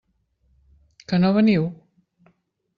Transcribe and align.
Que 1.11 1.21
no 1.21 1.31
veniu? 1.37 1.71